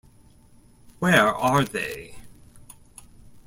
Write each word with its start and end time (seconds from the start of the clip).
Where 0.97 1.27
are 1.31 1.63
they? 1.63 2.15